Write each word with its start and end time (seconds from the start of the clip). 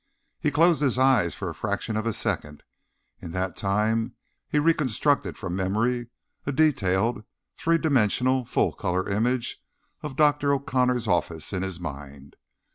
He 0.39 0.49
closed 0.49 0.81
his 0.81 0.97
eyes 0.97 1.35
for 1.35 1.47
a 1.47 1.53
fraction 1.53 1.95
of 1.95 2.07
a 2.07 2.11
second. 2.13 2.63
In 3.21 3.33
that 3.33 3.55
time 3.55 4.15
he 4.49 4.57
reconstructed 4.57 5.37
from 5.37 5.55
memory 5.55 6.07
a 6.43 6.51
detailed, 6.51 7.23
three 7.55 7.77
dimensional, 7.77 8.43
full 8.45 8.73
color 8.73 9.07
image 9.07 9.61
of 10.01 10.15
Dr. 10.15 10.53
O'Connor's 10.55 11.05
office 11.07 11.53
in 11.53 11.61
his 11.61 11.79
mind. 11.79 12.35